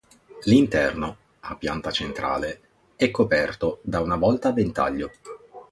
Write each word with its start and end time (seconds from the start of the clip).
L’interno, 0.45 1.17
a 1.41 1.55
pianta 1.55 1.91
centrale, 1.91 2.61
è 2.95 3.11
coperto 3.11 3.81
da 3.83 4.01
una 4.01 4.15
volta 4.15 4.49
a 4.49 4.51
ventaglio. 4.51 5.11